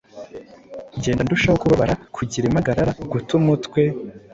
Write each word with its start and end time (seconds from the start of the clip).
Ngenda 0.97 1.21
ndushaho 1.23 1.57
kubabara, 1.61 1.93
kugira 2.15 2.45
impagarara, 2.47 2.91
guta 3.11 3.31
umutwe 3.39 3.81